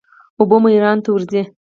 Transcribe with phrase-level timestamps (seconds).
[0.39, 1.41] اوبه مو ایران ته ورځي.